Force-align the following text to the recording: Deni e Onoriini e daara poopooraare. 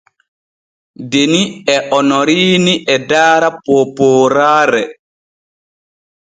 Deni 1.11 1.41
e 1.73 1.75
Onoriini 1.97 2.73
e 2.93 2.97
daara 3.09 3.49
poopooraare. 3.63 4.83